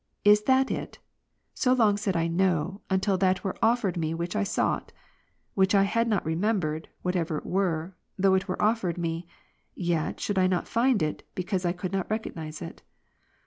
"Is 0.25 0.45
that 0.45 0.71
it?" 0.71 0.97
so 1.53 1.73
long 1.73 1.95
said 1.95 2.15
I" 2.17 2.25
No," 2.27 2.81
until 2.89 3.19
that 3.19 3.43
were 3.43 3.55
offered 3.61 3.97
me 3.97 4.15
which 4.15 4.35
I 4.35 4.41
sought. 4.43 4.91
Which 5.53 5.73
had 5.73 5.95
I 6.07 6.09
not 6.09 6.25
remembered 6.25 6.89
(whatever 7.03 7.37
it 7.37 7.45
were) 7.45 7.93
though 8.17 8.33
it 8.33 8.47
were 8.47 8.59
offered 8.59 8.97
me, 8.97 9.27
yet 9.75 10.19
should 10.19 10.39
I 10.39 10.47
not 10.47 10.67
find 10.67 11.03
it, 11.03 11.21
because 11.35 11.65
I 11.65 11.71
could 11.71 11.91
not 11.93 12.09
re 12.09 12.17
cognize 12.17 12.63
it. 12.63 12.81